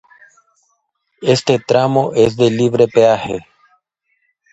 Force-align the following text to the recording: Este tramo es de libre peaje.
Este 1.21 1.59
tramo 1.59 2.13
es 2.15 2.35
de 2.35 2.49
libre 2.49 2.87
peaje. 2.87 3.45